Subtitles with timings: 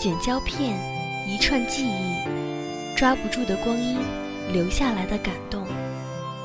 [0.00, 0.74] 卷胶片，
[1.28, 3.98] 一串记忆，抓不住的光阴，
[4.50, 5.62] 留下来的感动。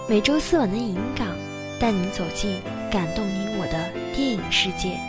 [0.10, 1.26] 每周四晚的银港，
[1.80, 2.60] 带您走进
[2.92, 5.00] 感动你我的电影世界。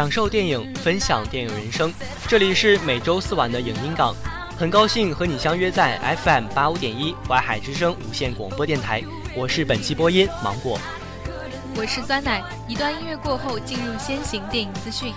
[0.00, 1.92] 享受电影，分享电影人生。
[2.26, 4.16] 这里是每周四晚的影音港，
[4.56, 9.02] 很高兴和你相约在 FM 八五点一淮海之声无线广播电台。
[9.36, 10.80] 我是本期播音芒果，
[11.76, 12.42] 我是酸奶。
[12.66, 15.12] 一段音乐过后，进入先行电影资讯。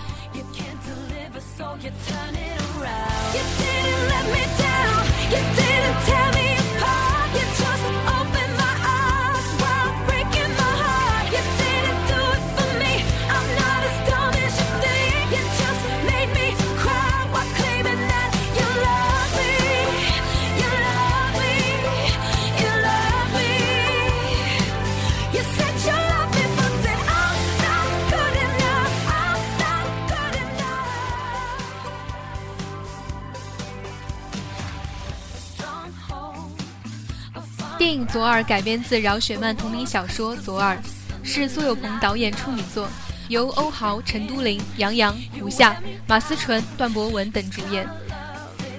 [38.24, 40.76] 左耳》改编自饶雪漫同名小说《左耳》，
[41.22, 42.88] 是苏有朋导演处女作，
[43.28, 45.76] 由欧豪、陈都灵、杨洋、胡夏、
[46.08, 47.86] 马思纯、段博文等主演。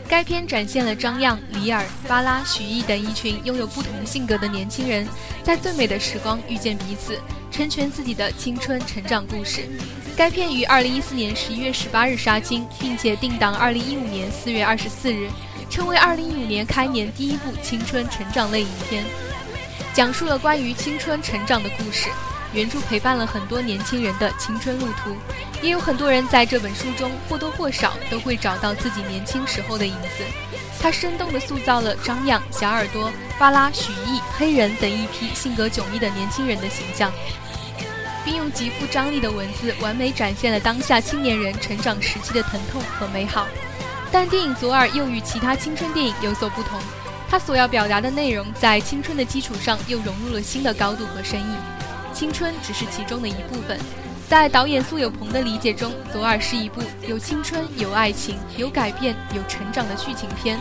[0.09, 5.07] 该片展现了张漾、李尔、巴拉、许艺等一群拥有不同性格的年轻人，
[5.44, 9.69] 在最美的时光遇见彼此，成全自己的青春成长故事。
[10.17, 15.29] 该片于二零一四年十一月十八日杀青，并且定档二零一五年四月二十四日。
[15.67, 19.03] 成为2015年开年第一部青春成长类影片，
[19.95, 22.09] 讲述了关于青春成长的故事。
[22.51, 25.16] 原著陪伴了很多年轻人的青春路途，
[25.61, 30.23] 也有很多人在这本书中或多或少都会找到自己年轻时候的影子。
[30.81, 37.09] 他生动地塑造了张漾、小耳朵、巴拉、许艺、黑人等一批性格迥异的年轻人的形象，
[38.25, 43.47] 并用极富张力的文字完美展现了当下青年人成长时期的疼痛和美好。
[44.12, 46.79] 但电影《左耳》又与其他青春电影有所不同，
[47.35, 51.56] 他所要表达的内容在青春的基础上又融入了新的高度和深意。
[52.13, 53.78] 青春只是其中的一部分，
[54.29, 60.57] 在导演苏有朋的理解中，《左耳》是一部有青春、有爱情、有改变、有成长的剧情片。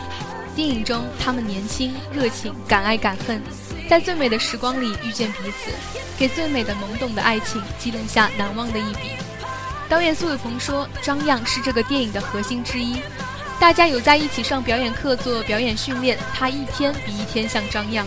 [0.53, 3.41] 电影中，他们年轻、热情、敢爱敢恨，
[3.89, 5.71] 在最美的时光里遇见彼此，
[6.17, 9.11] 给最美的懵懂的爱情记录下难忘的一笔。
[9.87, 12.97] 导演苏有朋说：“张漾是这个电影的核心之一。”
[13.59, 18.05] 大家有在一起上表演课做表演训练，他一天比一天像张漾，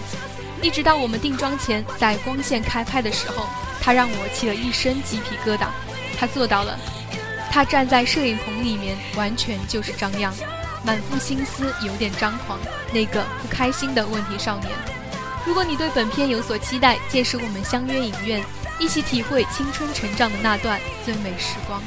[0.62, 3.46] 一直到我们定妆前在光线开拍的时候，
[3.80, 5.66] 他让我起了一身鸡皮疙瘩。
[6.18, 6.78] 他做到了，
[7.50, 10.32] 他站在摄影棚里面，完全就是张漾，
[10.84, 12.58] 满腹心思，有点张狂，
[12.92, 14.70] 那个不开心的问题少年。
[15.46, 18.44] 如果你对本片有所期待，届时我们相约影院，
[18.78, 21.80] 一起体会青春成长的那段最美时光。《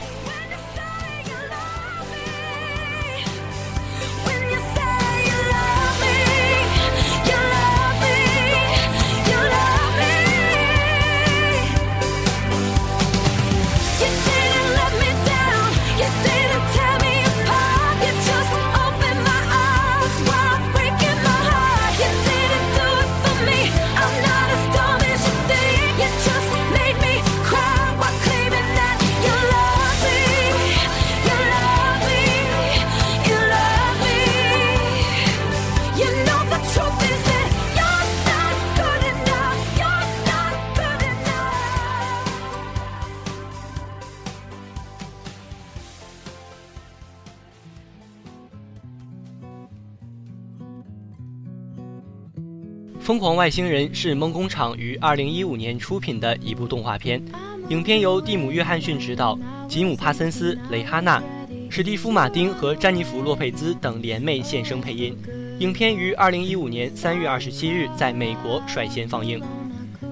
[53.11, 57.21] 疯狂外星人》是梦工厂于2015年出品的一部动画片，
[57.67, 59.37] 影片由蒂姆·约翰逊执导，
[59.67, 61.21] 吉姆·帕森斯、蕾哈娜、
[61.69, 65.13] 史蒂夫·马丁和詹妮弗·洛佩兹等联袂现声配音。
[65.59, 69.41] 影片于2015年3月27日在美国率先放映。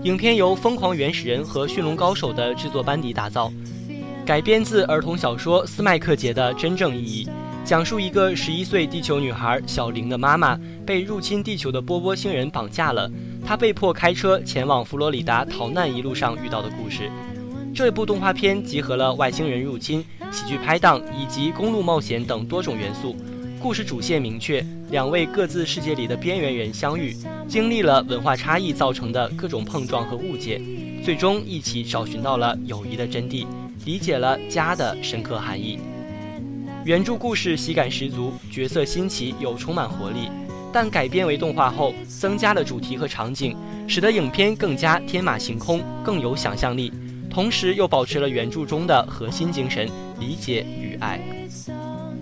[0.03, 3.49] 影片由《疯狂原始人》和《驯龙高手》的制作班底打造，
[4.25, 7.25] 改编自儿童小说《斯麦克杰的真正意义》。
[7.69, 13.07] 讲述一个十一岁地球女孩小玲的妈妈被入侵地球的波波星人绑架了，
[13.45, 17.11] 她被迫开车前往佛罗里达逃难，一路上遇到的故事。
[17.71, 23.15] 这部动画片集合了外星人入侵、喜剧拍档以及公路冒险等多种元素，
[23.61, 27.15] 故事主线明确，两位各自世界里的边缘人相遇，
[27.47, 30.59] 经历了文化差异造成的各种碰撞和误解，
[31.05, 33.45] 最终一起找寻到了友谊的真谛，
[33.85, 35.77] 理解了家的深刻含义。
[36.85, 40.29] 原著故事喜感十足，角色新奇又充满活力，
[40.71, 43.55] 但改编为动画后，增加了主题和场景，
[43.85, 46.91] 使得影片更加天马行空，更有想象力，
[47.29, 49.89] 同时又保持了原著中的核心精神——
[50.19, 51.19] 理解与爱。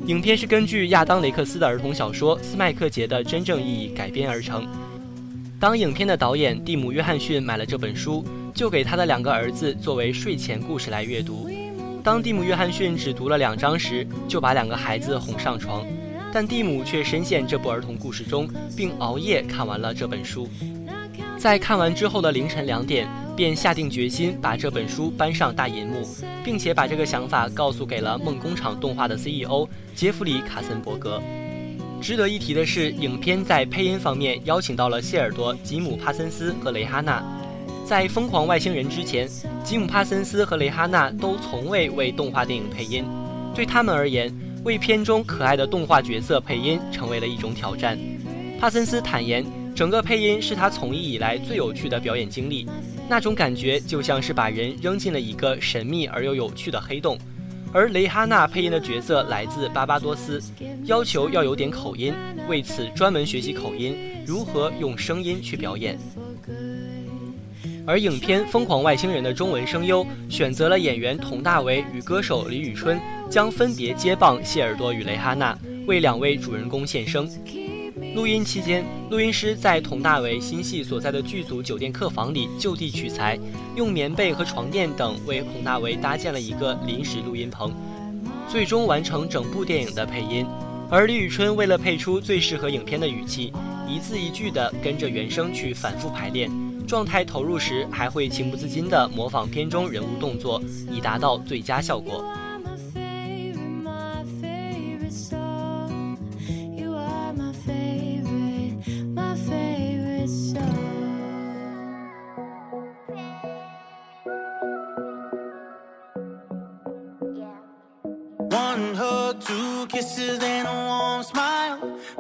[0.08, 4.68] 影片是根据亚当·雷克斯的儿童小说《斯麦克杰的真正意义》改编而成。
[5.60, 8.26] 当影片的导演蒂姆·约翰逊买了这本书，
[8.56, 11.48] 就给他的两个儿子作为睡前故事来阅读。
[12.08, 15.86] 当蒂姆·约翰逊只读了两章时，就把两个孩子哄上床，
[16.32, 20.48] 但蒂姆却深陷这部儿童故事中，并熬夜看完了这本书。
[21.38, 26.08] 在看完之后的凌晨两点，便下定决心把这本书搬上大银幕，
[26.46, 31.22] 并且把这个想法告诉给了梦工厂动画的 CEO 杰弗里·卡森伯格。
[32.00, 37.22] 值得一提的是，影片在配音方面邀请到了谢耳朵·吉姆·帕森斯和雷哈娜。
[37.88, 39.30] 在《疯狂外星人》之前，
[39.64, 43.06] 吉姆·帕森斯和雷哈娜都从未为动画电影配音。
[43.56, 44.30] 对他们而言，
[44.66, 47.98] 为片中可爱的动画角色配音成为了一种挑战。
[48.60, 52.68] 帕森斯坦言，整个配音是他从艺以来最有趣的表演经历，
[53.08, 57.18] 那种感觉就像是把人扔进了一个神秘而又有趣的黑洞。
[57.72, 60.44] 而雷哈娜配音的角色来自巴巴多斯，
[60.84, 62.14] 要求要有点口音，
[62.50, 63.96] 为此专门学习口音，
[64.26, 65.98] 如何用声音去表演。
[67.88, 73.00] 而影片《疯狂外星人》的中文声优选择了演员佟大为与歌手李宇春，
[73.30, 77.26] 将分别接棒谢耳朵与蕾哈娜，为两位主人公献声。
[78.14, 83.40] 录音期间，录音师在佟大为新戏所在的剧组酒店客房里就地取材，
[83.78, 87.74] 用棉被和床垫等为佟大为搭建了一个临时录音棚，
[88.50, 90.46] 最终完成整部电影的配音。
[90.90, 93.54] 而李宇春为了配出最适合影片的语气，
[93.88, 96.52] 一字一句地跟着原声去反复排练。
[96.88, 102.24] 状态投入时，还会情不自禁地模仿片中人物动作，以达到最佳效果。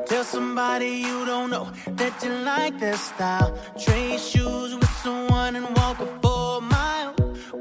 [0.05, 3.57] Tell somebody you don't know that you like their style.
[3.77, 7.13] Trade shoes with someone and walk a four mile.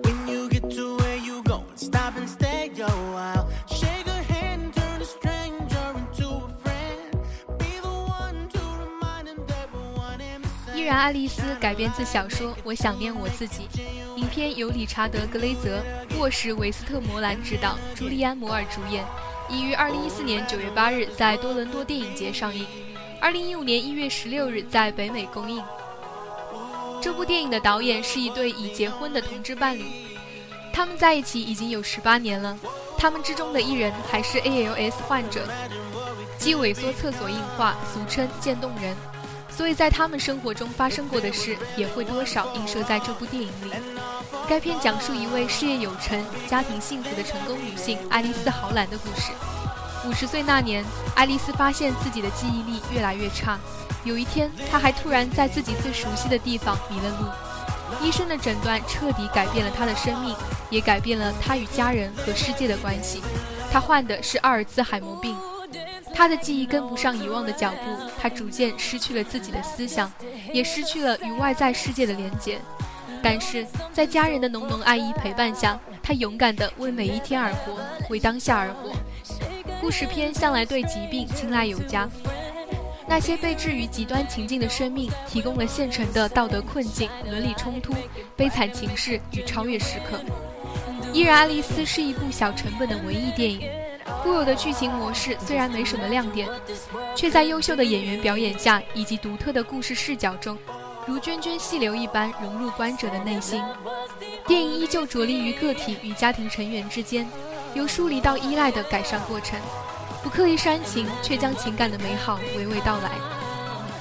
[0.05, 3.49] When you get to where you go, stop and stay a while.
[3.69, 7.19] Shake a hand, turn a stranger into a friend.
[7.59, 10.77] Be the one to remind him that we're one and the same.
[10.77, 13.67] 依然爱丽丝改编自小说《我想念我自己》，
[14.17, 15.83] 影片由理查德·格雷泽、
[16.19, 19.05] 沃什·韦斯特摩兰执导，朱利安·摩尔主演。
[19.49, 22.67] 已于二零一四年九月八日在多伦多电影节上映，
[23.21, 25.63] 二零一五年一月十六日在北美公映。
[27.01, 29.85] 这部电影的导演是一对已结婚的同志伴侣，
[30.73, 32.59] 他们在一起已经有十八年了。
[32.99, 35.47] 他们之中的一人还是 ALS 患者，
[36.39, 38.97] 肌萎缩厕所硬化，俗称渐冻人。
[39.57, 43.73] 所以在他们生活中发生过的事，也会多少映射在这部电影里。
[44.47, 49.33] 该片讲述一位事业有成、家庭幸福的成功女性爱丽丝·豪兰的故事。
[50.07, 50.85] 五十岁那年，
[51.15, 53.59] 爱丽丝发现自己的记忆力越来越差。
[54.05, 58.07] 有一天，她还突然在自己最熟悉的地方迷了路。
[58.07, 60.37] 医生的诊断彻底改变了她的生命，
[60.69, 63.23] 也改变了她与家人和世界的关系。
[63.73, 65.35] 她患的是阿尔兹海默病，
[66.17, 70.11] 他的记忆跟不上遗忘的脚步，他逐渐失去了自己的思想，
[70.51, 72.59] 也失去了与外在世界的连接。
[73.23, 77.77] 但是在家人的浓浓爱意陪伴下，他勇敢地为每一天而活，
[78.09, 78.93] 为当下而活。
[79.79, 82.09] 故事片向来对疾病青睐有加，
[83.07, 87.93] 那些被置于极端情境的生命，提供了现成的道德困境、伦理冲突、
[88.35, 90.19] 悲惨情势与超越时刻。
[91.13, 93.69] 依然，爱丽丝是一部小成本的文艺电影，
[94.27, 96.49] 固有的剧情模式虽然没什么亮点，
[97.15, 100.59] 却在优秀的演员表演下以及独特的故事视角中。
[101.07, 103.63] 如涓涓细流一般融入观者的内心，
[104.45, 107.25] 电影依旧着力于个体与家庭成员之间
[107.75, 109.61] 由疏离到依赖的改善过程，
[110.25, 113.36] 不刻意煽情，却将情感的美好娓娓道来。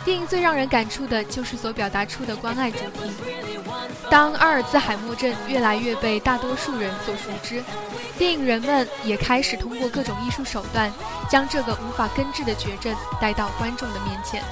[0.06, 3.12] 电影最让人感触的就是所表达出的关爱主题。
[4.10, 7.64] 当阿尔兹海默症越来越被大多数人所熟知，
[8.16, 10.94] 电影人们也开始通过各种艺术手段，
[11.28, 14.44] 将这个无法根治的绝症带到观众的面前。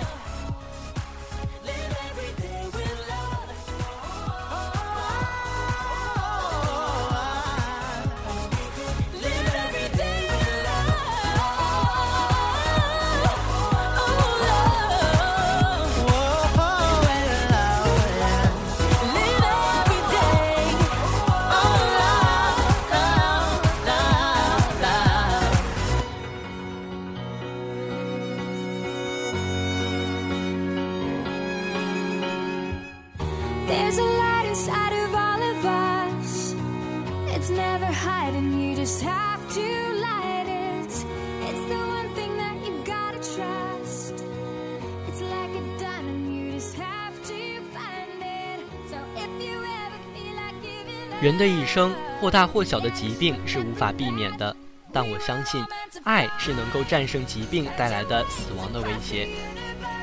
[51.24, 54.54] 人的一生或大或小的疾病是无法避免的，
[54.92, 55.64] 但我相信，
[56.04, 59.30] 爱是能够战胜疾病带来的死亡的威胁。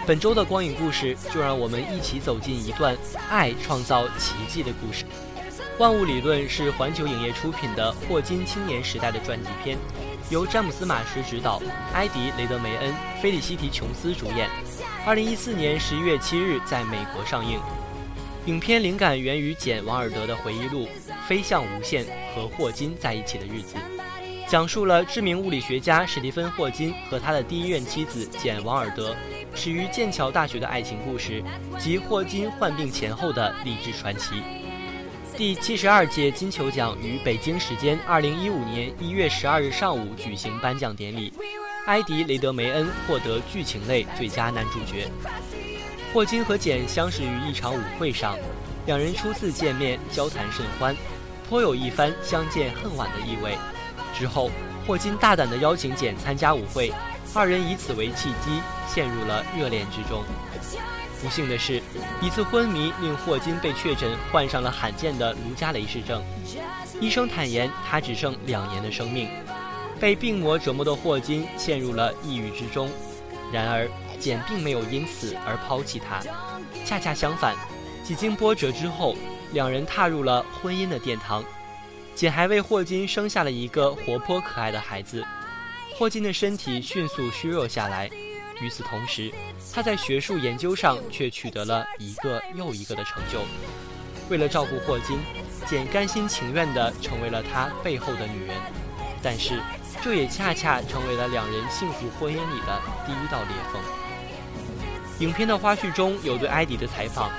[0.06, 2.96] 本周的光影故事，就让我们一起走进一段
[3.28, 5.04] 爱创造奇迹的故事。
[5.78, 9.76] 万物理论是环球影业出品的霍金青年时代的传记片，
[10.30, 11.60] 由詹姆斯·马什执导，
[11.92, 14.48] 埃迪·雷德梅恩、菲利西提·琼斯主演。
[15.04, 17.60] 二零一四年十一月七日在美国上映。
[18.46, 20.86] 影片灵感源于简·王尔德的回忆录
[21.30, 23.76] 《飞向无限》和霍金在一起的日子，
[24.48, 29.14] 讲述了知名物理学家史蒂芬·霍金和他的第一任妻子简·王尔德
[29.54, 31.40] 始于剑桥大学的爱情故事
[31.78, 34.42] 及霍金患病前后的励志传奇。
[35.36, 41.32] 第七十二届金球奖于北京时间二零一五年一月十二日上午举行颁奖典礼，
[41.86, 45.08] 埃迪·雷德梅恩获得剧情类最佳男主角。
[46.12, 48.36] 霍金和简相识于一场舞会上，
[48.86, 50.92] 两人初次见面，交谈甚欢，
[51.50, 53.58] 颇有一番相见恨晚的意味。
[54.14, 54.52] 之后，
[54.86, 56.92] 霍金大胆地邀请简参加舞会，
[57.34, 60.22] 二人以此为契机，陷入了热恋之中。
[61.20, 61.82] 不幸的是，
[62.22, 66.22] 一次昏迷令霍金被确诊患上了罕见的卢加雷氏症，
[67.00, 69.28] 医生坦言他只剩两年的生命。
[69.98, 72.88] 被病魔折磨的霍金陷入了抑郁之中，
[73.52, 73.90] 然而
[74.20, 76.22] 简并没有因此而抛弃他，
[76.86, 77.56] 恰恰相反，
[78.04, 79.16] 几经波折之后，
[79.52, 81.44] 两人踏入了婚姻的殿堂。
[82.14, 85.24] 简还为霍金生下了一个活泼可爱的孩子，
[85.94, 88.10] 霍金的身体迅速虚弱下来。
[88.60, 89.32] 与此同时，
[89.72, 93.40] 他在学术研究上却取得了一个又一个的成就。
[94.28, 95.18] 为了照顾霍金，
[95.66, 98.54] 简甘心情愿地成为了他背后的女人。
[99.22, 99.60] 但是，
[100.02, 103.82] 这也恰恰成为了两人幸福婚姻里的第一道裂缝。
[105.20, 107.30] 影片的花絮中有对埃迪的采访，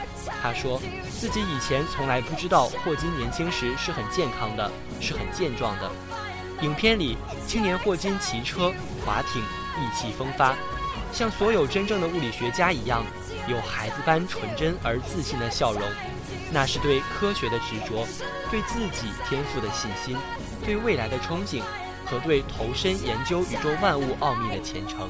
[0.41, 5.91] 他说自己以前从来不知道霍金年轻时是很健康的，是很健壮的。
[6.61, 8.71] 影片里，青年霍金骑车、
[9.05, 10.55] 划艇，意气风发。
[11.11, 13.03] 像所有真正的物理学家一样，
[13.47, 15.81] 有孩子般纯真而自信的笑容，
[16.51, 18.07] 那是对科学的执着，
[18.49, 20.15] 对自己天赋的信心，
[20.65, 21.61] 对未来的憧憬，
[22.05, 25.09] 和对投身研究宇宙万物奥秘的虔诚。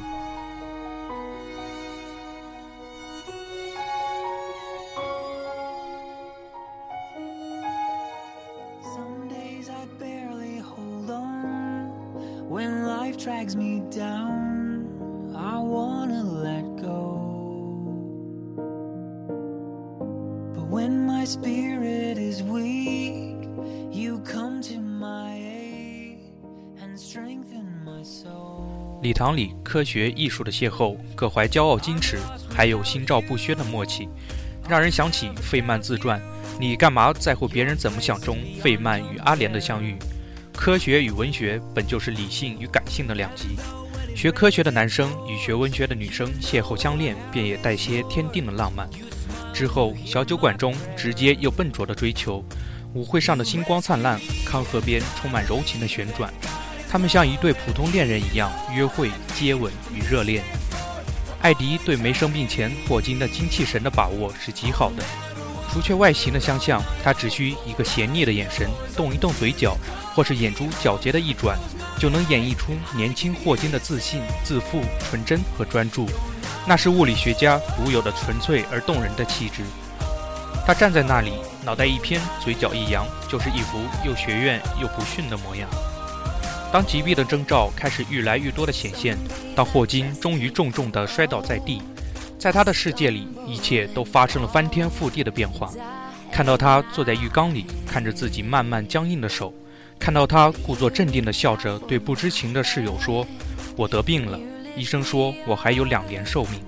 [29.01, 32.19] 礼堂里，科学艺术的邂逅，各怀骄傲矜持，
[32.53, 34.07] 还有心照不宣的默契，
[34.69, 36.21] 让人想起费曼自传。
[36.59, 38.19] 你干嘛在乎别人怎么想？
[38.21, 39.97] 中费曼与阿莲的相遇，
[40.53, 43.57] 科学与文学本就是理性与感性的两极。
[44.15, 48.87] 学科学的男生与学文学的女生邂逅相恋，便也带些天定的浪漫。
[49.51, 52.43] 之后，小酒馆中直接又笨拙的追求，
[52.93, 56.31] 舞会上的星光灿烂，康河边充满柔情的旋转。
[56.91, 60.43] 他们像一对普通恋人一样约会、接吻与热恋。
[61.41, 65.03] 艾迪对没生病前霍金的精气神的把握是极好的。
[65.71, 69.77] 除却外形的相像，他只需一个邪睨的眼神，动一动嘴角，
[70.13, 71.57] 或是眼珠皎洁的一转，
[71.97, 76.09] 就能演绎出年轻霍金的自信、自负、纯真和专注。
[76.67, 79.63] 那是物理学家独有的纯粹而动人的气质。
[80.67, 81.31] 他站在那里，
[81.63, 85.69] 脑袋一偏，嘴角一扬，就是一副又学院又不逊的模样。
[86.71, 89.17] 当疾病的征兆开始愈来愈多的显现，
[89.53, 91.81] 当霍金终于重重地摔倒在地，
[92.39, 95.69] 在他的世界里，一切都发生了翻天覆地的变化。
[96.31, 99.53] 看到他坐在浴缸里，看着自己慢慢僵硬的手，
[99.99, 103.27] 看到他故作镇定地笑着对不知情的室友说
[103.75, 104.39] ：“我得病了，
[104.77, 106.61] 医生说我还有两年寿命。”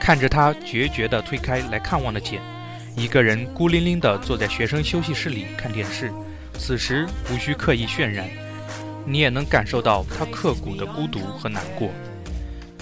[0.00, 2.40] 看着他决绝地推开来看望的简，
[2.96, 6.10] 一个人孤零零地坐在学生休息室里看电视，
[6.58, 8.26] 此时无需刻意渲染。
[9.06, 11.88] 你也能感受到他刻骨的孤独和难过。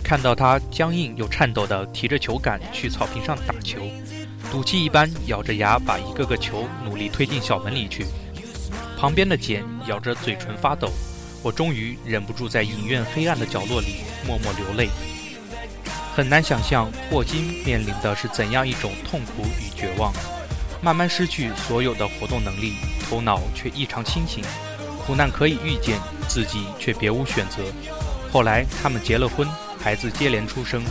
[0.03, 3.79] 看到他僵硬又颤抖地提着球杆去草坪上打球，
[4.51, 8.07] 赌气一般咬着牙把一个个球努力推进小门里去。
[8.99, 10.91] 旁边的简咬着嘴唇发抖，
[11.43, 14.89] 我终于忍不住在影院黑暗的角落里默默流泪。
[16.15, 20.13] 很难想象霍金面临的是怎样一种痛苦与绝望，
[20.81, 22.75] 慢慢失去所有的活动能力，
[23.09, 24.45] 头脑却异常清醒。
[25.07, 27.63] 苦难可以预见，自己却别无选择。
[28.33, 29.47] 后来他们结了婚，
[29.79, 30.83] 孩子接连出生，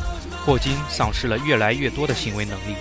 [0.45, 2.75] 霍金丧失了越来越多的行为能力，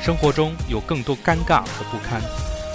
[0.00, 2.20] 生活中有更多尴尬和不堪。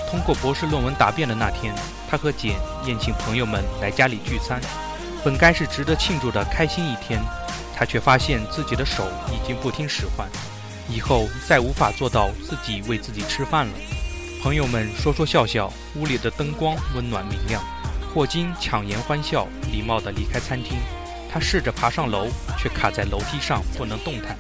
[0.09, 1.73] 通过博士论文答辩的那天，
[2.09, 4.59] 他和简宴请朋友们来家里聚餐，
[5.23, 7.21] 本该是值得庆祝的开心一天，
[7.75, 10.27] 他却发现自己的手已经不听使唤，
[10.89, 13.73] 以后再无法做到自己为自己吃饭了。
[14.41, 17.61] 朋友们说说笑笑，屋里的灯光温暖明亮。
[18.13, 20.77] 霍金强颜欢笑，礼貌地离开餐厅。
[21.31, 24.35] 他试着爬上楼，却卡在楼梯上不能动弹。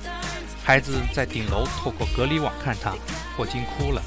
[0.63, 2.95] 孩子在顶楼透过隔离网看他，
[3.37, 4.01] 霍金哭了，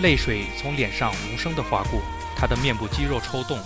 [0.00, 2.00] 泪水从脸上无声地划过，
[2.34, 3.58] 他的面部肌肉抽动，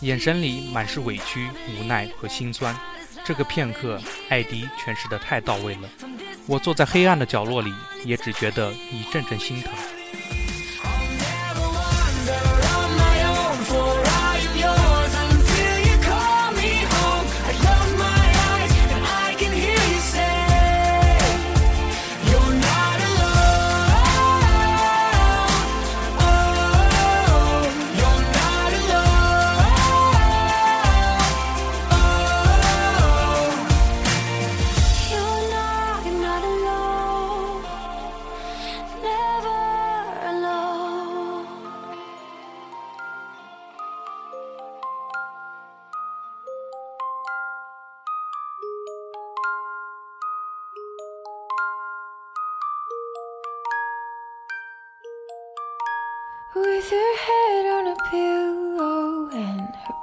[0.00, 2.76] 眼神里满是委屈、无奈和心酸。
[3.24, 5.88] 这个片刻，艾迪诠释得太到位了。
[6.46, 7.72] 我坐在黑暗的角落里，
[8.04, 9.72] 也只觉得一阵阵心疼。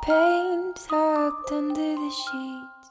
[0.05, 2.89] Pain tucked under the sheets.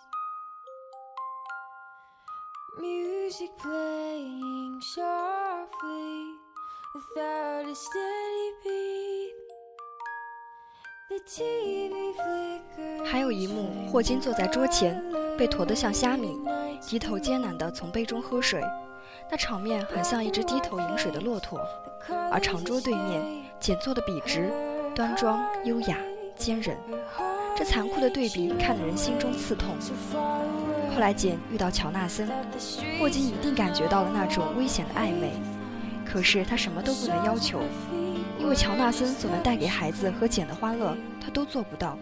[2.81, 6.38] Music playing softly
[6.94, 9.35] without a steady beat.
[11.11, 13.05] The TV flickers.
[13.05, 15.05] 还有一幕，霍金坐在桌前，
[15.37, 16.40] 被驮得像虾米，
[16.81, 18.62] 低头艰难地从杯中喝水，
[19.31, 21.61] 那场面很像一只低头饮水的骆驼。
[22.31, 24.51] 而长桌对面，简坐的笔直、
[24.94, 25.98] 端庄、优雅、
[26.37, 26.77] 坚韧，
[27.57, 29.75] 这残酷的对比看得人心中刺痛。
[30.95, 32.29] 后来简遇到乔纳森，
[32.99, 35.33] 霍金一定感觉到了那种危险的暧昧。
[36.05, 37.61] 可是他什么都不能要求，
[38.38, 41.97] 因为乔纳森所能带给孩子和简的欢乐，他都做不到。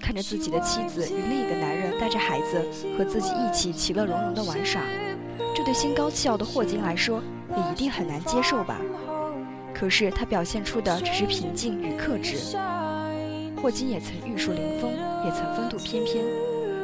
[0.00, 2.60] 看着自己的妻子与另一个男人带着孩子
[2.98, 4.82] 和自己一起其乐融融的玩耍，
[5.54, 8.76] 这对心高气傲的霍金来说也一定很难接受吧。
[9.72, 12.56] 可是他表现出的只是平静与克制。
[13.64, 14.92] 霍金也曾玉树临风，
[15.24, 16.22] 也曾风度翩翩。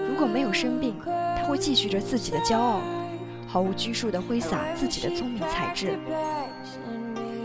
[0.09, 2.81] 如果没有生病，他会继续着自己的骄傲，
[3.47, 5.99] 毫无拘束地挥洒自己的聪明才智。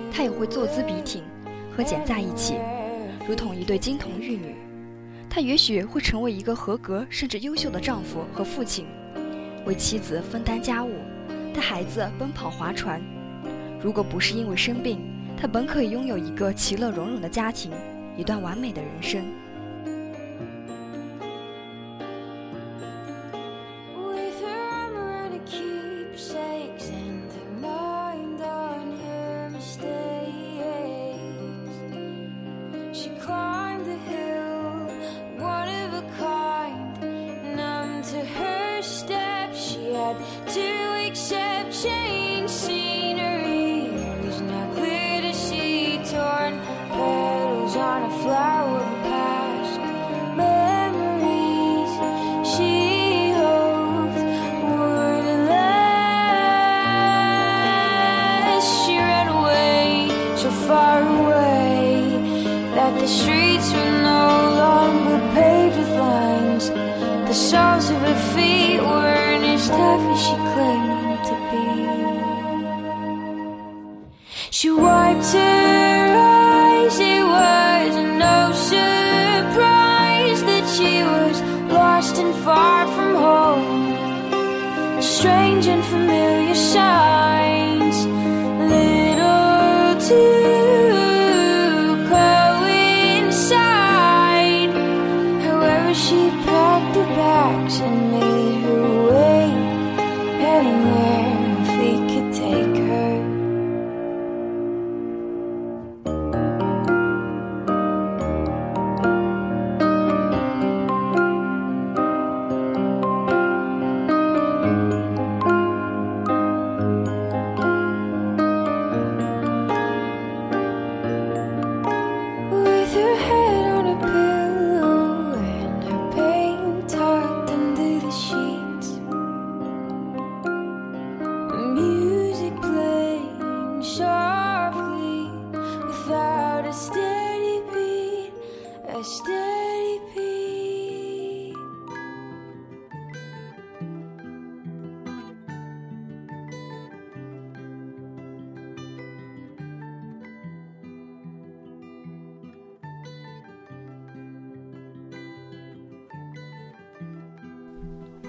[0.10, 1.22] 他也会坐姿笔挺，
[1.76, 2.56] 和简在一起，
[3.28, 4.56] 如同一对金童玉女。
[5.30, 8.86] 他也许会成为一个合格甚至优秀的丈夫和父亲，
[9.66, 10.92] 为妻子分担家务，
[11.54, 13.02] 带孩子奔跑划船。
[13.84, 15.02] 如果不是因为生病，
[15.36, 17.70] 他本可以拥有一个其乐融融的家庭，
[18.18, 19.45] 一段完美的人生。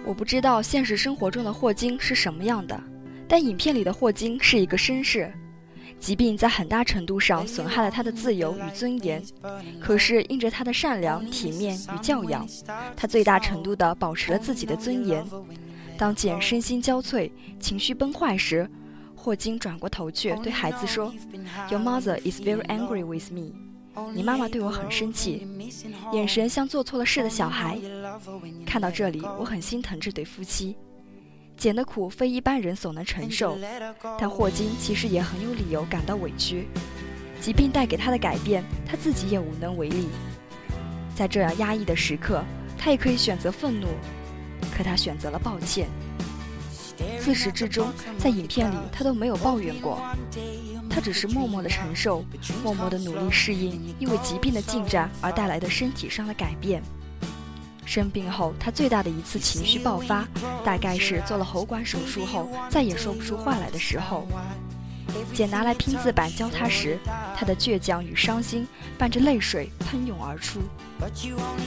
[0.07, 2.81] 我不知道现实生活中的霍金是什么样的，
[3.27, 5.33] 但影片里的霍金是一个绅士。
[5.99, 9.21] 疾病在很大程度上损害了他的自由与尊严，
[9.81, 12.47] 可是因着他的善良、体面与教养，
[12.95, 15.27] 他最大程度地保持了自己的尊严。
[15.99, 18.69] 当简身心交瘁、情绪崩坏时，
[19.16, 21.12] 霍金转过头去对孩子说
[21.69, 23.55] ：“Your mother is very angry with me。”
[24.14, 25.49] 你妈妈对我很生气，
[26.12, 27.79] 眼神像做错了事的小孩。
[28.65, 30.77] 看到这里，我很心疼这对夫妻。
[31.57, 33.59] 简的苦非一般人所能承受，
[34.19, 36.69] 但霍金其实也很有理由感到委屈。
[37.41, 40.09] 疾病带给他的改变，他自己也无能为力。
[41.15, 42.45] 在这样压抑的时刻，
[42.77, 43.87] 他也可以选择愤怒，
[44.77, 45.89] 可他选择了抱歉。
[47.19, 50.01] 自始至终，在影片里他都没有抱怨过，
[50.91, 52.25] 他只是默默的承受，
[52.63, 56.83] 默默的努力适应因为疾病的进展而带来的身体上的改变。
[57.87, 60.27] 生病后，他最大的一次情绪爆发，
[60.64, 64.27] 大概是做了喉管手术后再也说不出话来的时候。
[65.33, 66.99] 简拿来拼字板教他时，
[67.35, 68.66] 他的倔强与伤心
[68.99, 70.61] 伴着泪水喷涌而出。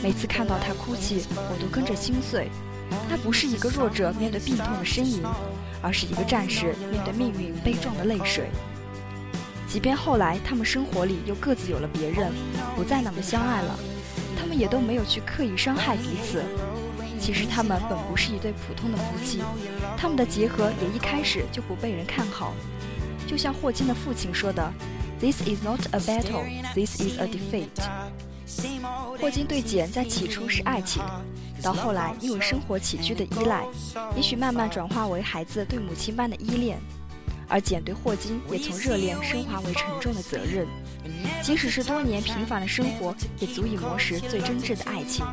[0.04, 2.50] 每次看到他哭泣，我都跟着心碎。
[3.10, 5.24] 他不是一个弱者面对病痛的呻吟，
[5.82, 8.50] 而是一个战士面对命运悲壮的泪水。
[9.68, 12.32] 即便后来他们生活里又各自有了别人，
[12.76, 13.80] 不再那么相爱了。
[14.60, 16.44] 也都没有去刻意伤害彼此。
[17.20, 19.42] 其实他们本不是一对普通的夫妻，
[19.98, 22.54] 他们的结合也一开始就不被人看好。
[23.26, 24.72] 就像霍金的父亲说的
[25.20, 26.44] ：“This is not a battle,
[26.74, 27.68] this is a defeat。”
[29.20, 31.04] 霍金对简在起初是爱情，
[31.62, 33.66] 到后来因为生活起居的依赖，
[34.16, 36.80] 也许慢慢转化为孩子对母亲般的依恋。
[37.50, 40.68] 而简对霍金也从热恋升华为沉重的责任。
[41.42, 45.26] 即使是多年平凡的生活，也足以磨蚀最真挚的爱情，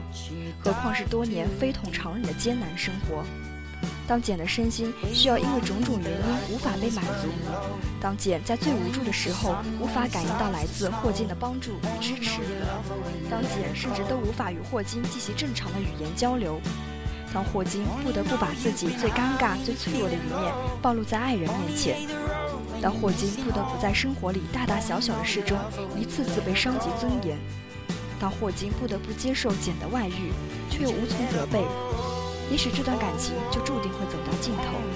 [0.59, 3.23] 何况是多年非同常人的艰难生活。
[4.09, 7.29] 当简的身心需要因为种种原因无法被满足，
[8.01, 12.41] 当简在最无助的时候无法感应到来自霍金的帮助与支持，
[13.29, 16.61] 当简甚至都无法与霍金进行正常的语言交流，
[17.35, 21.99] 当霍金不得不把自己最尴尬、最脆弱的一面暴露在爱人面前。
[22.81, 25.59] 当霍金不得不在生活里大大小小的事中
[25.99, 27.37] 一次次被伤及尊严，
[28.21, 30.31] 当霍金不得不接受简的外遇，
[30.71, 31.65] 却又无从责备，
[32.51, 34.96] 也许这段感情就注定会走到尽头。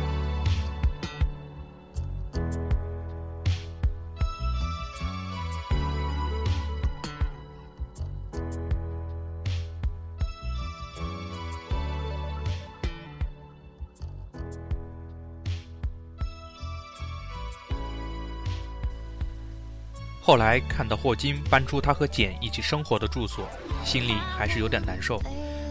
[20.31, 23.45] 后来看到霍金搬出他和简一起生活的住所，
[23.83, 25.21] 心里还是有点难受。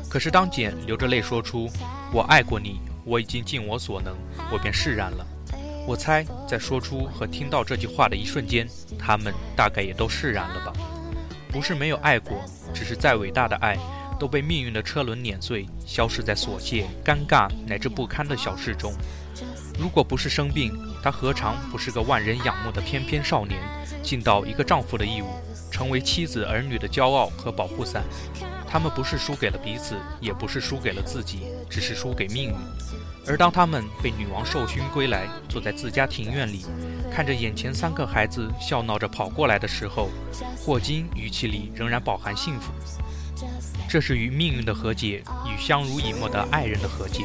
[0.07, 1.67] 可是当简流着泪说出
[2.13, 4.15] “我爱过你，我已经尽我所能”，
[4.53, 5.27] 我便释然了。
[5.87, 8.69] 我猜，在说出和听到这句话的一瞬间，
[8.99, 10.75] 他们大概也都释然了吧。
[11.49, 12.45] 不是没有爱过，
[12.75, 13.79] 只是再伟大的爱，
[14.21, 18.93] 都被命运的车轮碾碎，消失在琐屑、尴尬乃至不堪的小事中。
[19.79, 23.59] 如果不是生病，他何尝不是个万人仰慕的翩翩少年，
[24.03, 25.27] 尽到一个丈夫的义务，
[25.73, 28.05] 成为妻子儿女的骄傲和保护伞。
[28.69, 32.55] 他们不是输给了彼此，也不是输给了自己，只是输给命运。
[33.27, 36.67] 而当他们被女王授勋归来，坐在自家庭院里，
[37.11, 40.11] 看着眼前三个孩子笑闹着跑过来的时候，
[40.59, 42.71] 霍金语气里仍然饱含幸福。
[43.91, 47.25] 这是与命运的和解，与相濡以沫的爱人的和解。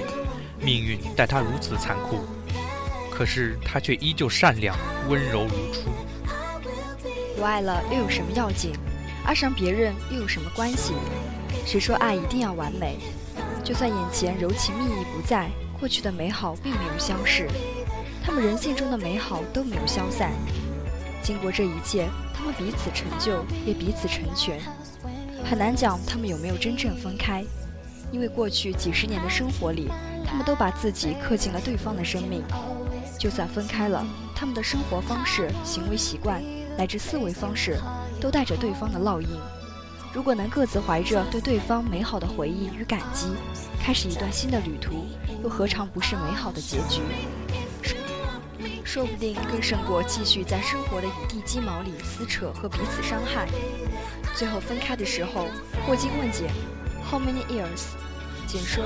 [0.59, 2.25] 命运待他如此残酷，
[3.11, 4.75] 可是他却依旧善良、
[5.07, 5.91] 温柔如初。
[7.37, 8.71] 不爱了又有什么要紧？
[9.23, 10.95] 爱上别人又有什么关系？
[11.67, 12.97] 谁说爱一定要完美？
[13.63, 15.47] 就算眼前柔情蜜意不在，
[15.79, 17.47] 过去的美好并没有消逝，
[18.25, 20.31] 他们人性中的美好都没有消散。
[21.21, 24.59] 经过这一切，他们彼此成就，也彼此成全。
[25.47, 27.45] 很难讲他们有没有真正分开，
[28.11, 29.89] 因为过去几十年的生活里，
[30.25, 32.43] 他们都把自己刻进了对方的生命。
[33.19, 34.05] 就算分开了，
[34.35, 36.41] 他们的生活方式、行为习惯
[36.75, 37.77] 乃至思维方式，
[38.19, 39.27] 都带着对方的烙印。
[40.11, 43.27] 如果能各自怀着对对方美好的回忆与感激，
[43.79, 45.05] 开始一段新的旅途，
[45.43, 47.01] 又何尝不是美好的结局？
[48.83, 53.47] 说不定更胜过继续在生活的一地鸡毛里撕扯和彼此伤害。
[54.35, 55.47] 最后分开的时候，
[55.87, 56.51] 霍金问简
[57.09, 57.95] ：“How many years？”
[58.45, 58.83] 简说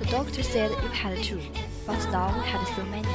[0.00, 1.38] ：“The doctor said you had two,
[1.86, 3.06] but now we had so many。”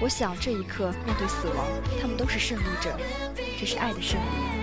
[0.00, 1.66] 我想这一刻面对死亡，
[2.00, 2.98] 他们都是胜利者，
[3.60, 4.61] 这是爱的胜利。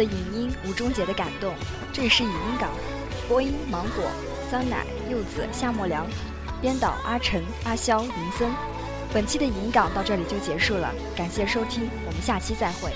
[0.00, 1.52] 的影音，无终结的感动。
[1.92, 2.70] 这里是影音港，
[3.28, 4.02] 播音芒果、
[4.48, 6.06] 酸奶、柚子、夏末凉，
[6.58, 8.50] 编导阿晨、阿肖、林森。
[9.12, 12.90] 本期的影音港到这里就结束了，感谢收听，我们下期再会。